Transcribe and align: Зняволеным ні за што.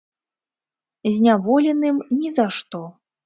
Зняволеным 1.17 2.01
ні 2.21 2.33
за 2.39 2.47
што. 2.59 2.81